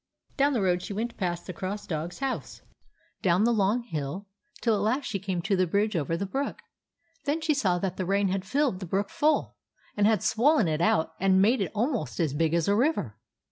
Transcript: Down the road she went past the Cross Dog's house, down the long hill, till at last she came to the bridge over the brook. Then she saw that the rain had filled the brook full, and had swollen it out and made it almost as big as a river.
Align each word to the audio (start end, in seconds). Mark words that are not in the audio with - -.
Down 0.35 0.53
the 0.53 0.63
road 0.63 0.81
she 0.81 0.93
went 0.93 1.15
past 1.15 1.45
the 1.45 1.53
Cross 1.53 1.85
Dog's 1.85 2.17
house, 2.17 2.63
down 3.21 3.43
the 3.43 3.53
long 3.53 3.83
hill, 3.83 4.25
till 4.59 4.73
at 4.73 4.81
last 4.81 5.05
she 5.05 5.19
came 5.19 5.43
to 5.43 5.55
the 5.55 5.67
bridge 5.67 5.95
over 5.95 6.17
the 6.17 6.25
brook. 6.25 6.57
Then 7.25 7.39
she 7.39 7.53
saw 7.53 7.77
that 7.77 7.97
the 7.97 8.05
rain 8.07 8.29
had 8.29 8.43
filled 8.43 8.79
the 8.79 8.87
brook 8.87 9.11
full, 9.11 9.57
and 9.95 10.07
had 10.07 10.23
swollen 10.23 10.67
it 10.67 10.81
out 10.81 11.13
and 11.19 11.39
made 11.39 11.61
it 11.61 11.71
almost 11.75 12.19
as 12.19 12.33
big 12.33 12.55
as 12.55 12.67
a 12.67 12.75
river. 12.75 13.19